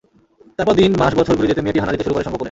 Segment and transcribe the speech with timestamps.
[0.57, 2.39] তারপর দিন, মাস, বছর ঘুরে যেতে মেয়েটি হানা দিতে শুরু করে সংগোপনে।